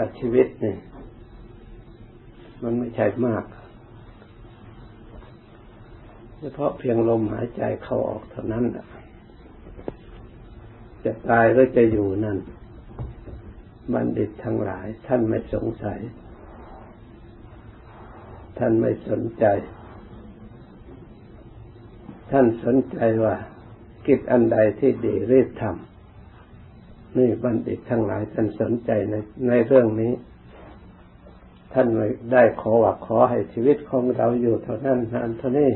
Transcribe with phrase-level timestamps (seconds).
[0.00, 0.78] ว่าชีวิตเนี่ย
[2.62, 3.44] มันไม่ใช่มาก
[6.38, 8.64] เฉพาะเพียงลมหายใจเข้าออกเท่านั้น
[11.04, 12.38] จะตายหรือจะอยู่นั่น
[13.92, 16.00] บัณฑิตทั้งหลาย ท่านไม่สงสัย
[18.58, 19.44] ท่านไม่สนใจ
[22.30, 23.36] ท่านสนใจว่า
[24.06, 25.97] กิจอันใดที่ดีรีบทำ
[27.18, 29.14] นี่บัณฑิตทั้งหลายท่านสนใจใน
[29.48, 30.12] ในเรื่องนี้
[31.72, 31.86] ท่าน
[32.32, 35.70] ได้ขอว่าขอให้ชีวิตของเราอยู่เท่านั้นนานเท่านี้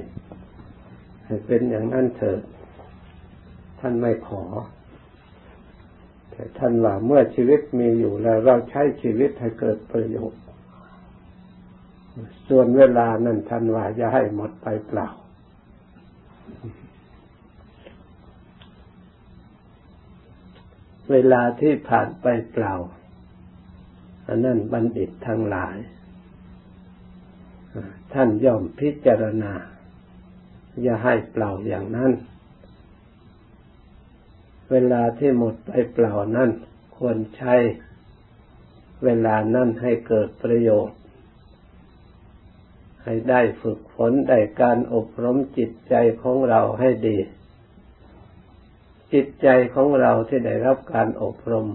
[1.25, 2.41] ให้เป็นอย่างนั้นเถิด
[3.81, 4.45] ท่านไม่ขอ
[6.31, 10.41] แต่ท่านว่าเมื่อชีวิตมีอยู่แล้วเราใช้ชีวิตให้เกิดประโยชน์
[12.49, 15.09] ส่วนเวลานั้นท่านว่าจะให้หมดไปเปล่า
[21.11, 22.75] เวลาที่ผ่านไปเปล่า
[24.27, 25.77] อันนั้นบัณฑิตทั้งหลาย
[28.13, 29.53] ท่านย่อมพิจารณา
[30.83, 32.13] อย่าให้เปล่าอย่างนั้น
[34.71, 36.51] เวลาที่หมดไปเปล่านั้น
[36.97, 37.55] ควรใช้
[39.05, 40.99] เวลานั้นให้เกิดประโยชน์
[43.05, 47.19] ให้ได้ฝึกฝนได้การอบรมจิตใจของเราให้ดี
[49.13, 51.67] จิตใจของเราที่ได้รับการอบรม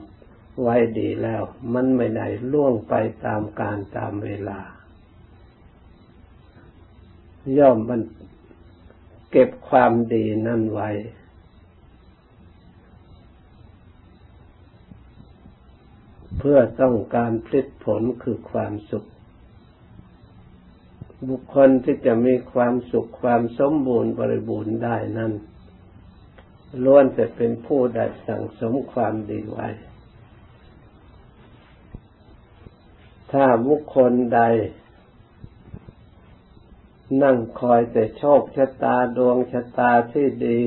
[0.61, 2.93] ไว้ดีแล้ว มันไม่ได้ล่วงไป
[3.25, 4.59] ตามการตามเวลา
[7.57, 8.01] ย่อมมัน
[9.31, 10.89] เก็บความดีนั่นไว้
[16.37, 19.07] เพื่อต้องการผลิตผลคือความสุข
[21.27, 25.33] บุคคลที่จะมีความสุขความสมบูรณ์บริบูรณ์ได้นั้น
[26.83, 29.67] ล้วนจะเป็นผู้ได้สั่งสมความดีไว้
[33.31, 34.41] ถ้าบุคคลใด
[37.23, 40.57] นั่งคอยแต่โชคชะตาดวงชะตาที่ดี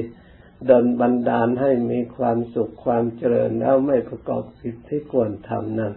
[0.70, 5.94] ดนบันดาลให้มีความสุขความเจริญแล้วไม่ประกอบกิจที่ควรทำนั้น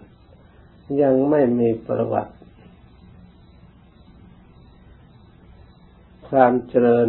[1.02, 2.34] ยังไม่มีประวัติ
[6.28, 7.06] ความเจริญ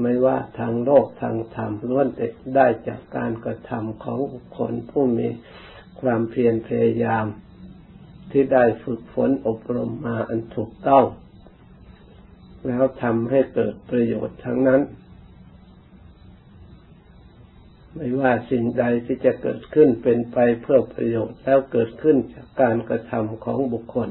[0.00, 2.26] ไม่ว่าทางโลกทางธรรมล้วนแต่
[2.56, 5.28] ได้จากการกระทำของบุคคลผู้มี
[6.00, 7.26] ความเพียรพยายาม
[8.30, 11.04] ที่ได้ฝึกฝนอบรมมาอันถูกต้อง
[12.66, 14.82] แล้วทำให้เกิดประโยชน์ทั้งนั้น
[17.94, 24.10] ไม่ว่าสิ่งใดที่จะเกิดขึ้นเป็นไปเพื่อประโยชน์แล้วเกิดขึ้นจากการกระทำของบุคคล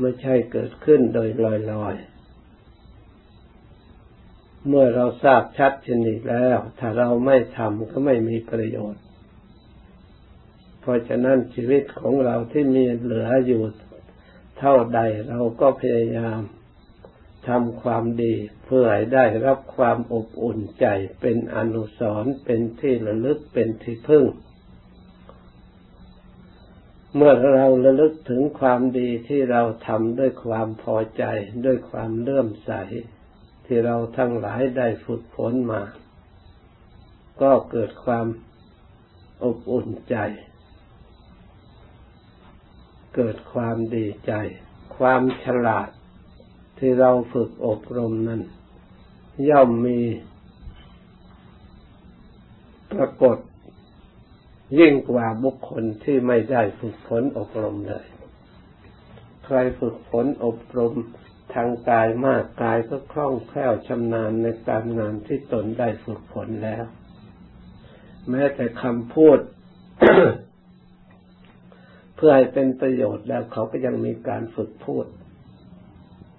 [0.00, 1.28] ไม่ใช่เกิดขึ้นโดย
[1.72, 2.13] ลอยๆ
[4.68, 9.02] เมื่อเราทราบชัดชนิดแล้ว ถ้าเราไม่ทำก็ไม่มีประโยชน์
[10.80, 13.62] เพราะฉะนั้นชีวิตของเราที่มีเหลืออยู่
[14.58, 16.40] เท่าใดเราก็พยายาม
[17.48, 20.86] ทำความดีเพื่อให้ได้รับความอบอุ่นใจ
[21.20, 24.24] เป็นอนุสรณ์เป็นที่ระลึกเป็นที่พึ่ง
[27.16, 31.24] เมื่อเราระลึกถึงความดีที่เราทำด้วยความพอใจ
[31.64, 32.72] ด้วยความเลื่อมใส
[33.64, 35.82] ที่เราทั้งหลายได้ฝึกฝนมา
[37.42, 38.26] ก็เกิดความ
[39.44, 40.16] อบอุ่นใจ
[43.14, 44.32] เกิดความดีใจ
[44.96, 45.88] ความฉลาด
[46.78, 48.42] ที่เราฝึกอบรมนั้น
[49.48, 50.00] ย่อมมี
[52.92, 53.38] ปรากฏ
[54.78, 58.06] ยิ่งกว่าบุคคลที่ไม่ได้ฝึกฝนอบรมเลย
[59.44, 60.94] ใครฝึกฝนอบรม
[61.54, 66.84] ทางกายมากกายก็คล่องแคล่วชำนาญในการงานที่ตนได้ฝึกฝนแล้ว
[68.30, 69.38] แม้แต่คำพูด
[72.16, 75.06] เพื่อให้เป็นประโยชน์แล้วเขาก็ยังมีการฝึกพูด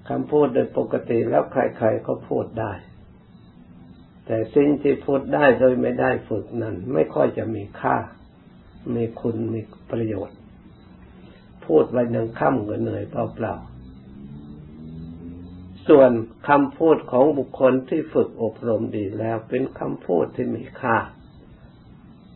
[0.09, 2.73] คำพูดโดยปกติแล้วใครๆก็พูดได้
[4.25, 7.97] แต่สิ่งที่พูดได้โดยไม่ได้ฝึกนั้น ไม่ค่อยจะมีค่า
[8.95, 9.61] มีคุณมี
[9.91, 10.37] ประโยชน์
[11.65, 13.74] พูดไปหนึ่งค่ำก็เหนื่อยเปล่าๆ
[15.87, 16.11] ส่วน
[16.49, 20.97] คำพูดของบุคคลที่ฝึกอบรมดีแล้วเป็นคำพูดที่มีค่า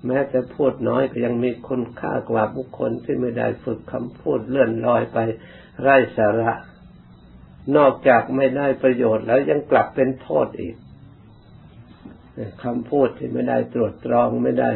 [0.06, 5.18] แม้จะพูดน้อยก็ยังมีคุณค่ากว่าบุคคลที่ไม่ได้ฝึกคำพูดเลื่อนลอยไป
[5.82, 6.54] ไร้สาระ
[7.78, 10.76] นอกจากไม่ได้ประโยชน์แล้วยังกลับเป็นโทษอีก
[12.64, 14.72] คำพูดที่ไม่ได้ตรวจตรองไม่ได้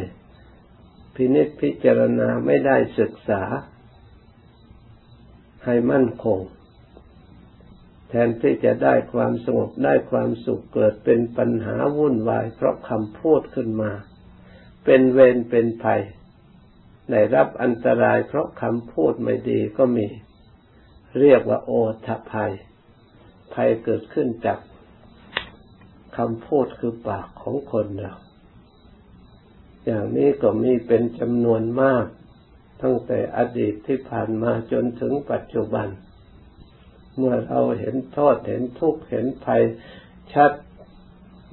[1.15, 3.43] พินิจพิจารณาไม่ได้ศึกษา
[5.65, 6.39] ให้มั่นคง
[8.13, 13.91] ทนที่จะได้ความสงบได้ความสุขเกิดเป็นปัญหาวุ่นวาย เพราะคำพูดขึ้นมา
[14.85, 16.01] เป็นเวรเป็นภัย
[17.09, 20.07] ในได้รับอันตรายเพราะคำพูดไม่ดีก็มี
[21.19, 21.71] เรียกว่าโอ
[22.05, 22.53] ทภัย
[23.53, 24.59] ภัยเกิดขึ้นจาก
[26.17, 28.15] คำพูดคือปากของคนเรา
[29.85, 32.05] อย่างนี้ก็มีเป็นจำนวนมาก
[32.81, 39.63] ตั้งแต่อดีตที่ผ่านมาจนถึงปัจจุบันเเมื่อเราเห็นโทษเห็นทุกข์เห็นภัย
[40.33, 40.51] ชัด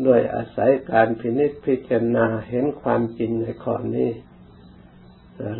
[0.04, 4.10] โดยอาศัยการพินิจพิจารณาเห็นความจริงในข้อนี้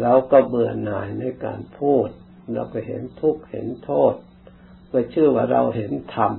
[0.01, 2.09] เราก็เบื่อหน่ายในการพูด
[2.53, 4.15] เราก็เห็นทุกข์เห็นโทษ
[4.93, 6.33] ก็ชื่อว่าเราเห็นธรรม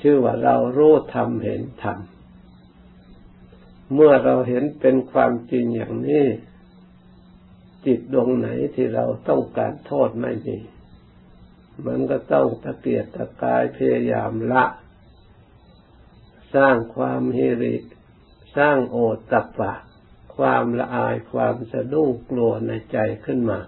[0.00, 1.98] ชื่อว่าเรารู้ธรรมเห็นธรรม
[3.94, 6.24] เมื่อเราเห็นเป็นความจริงอย่างนี้
[7.86, 10.58] จิตดวงไหนที่เราต้องการโทษไม่มี
[11.86, 14.64] มันก็ต้องตะเกียกตะกายพยายามละ
[16.54, 17.74] สร้างความเฮริ
[18.56, 19.72] สร้างโอตตะปะ
[20.36, 23.58] ความละอายความสะดุ้งกลัวในใจขึ้นมา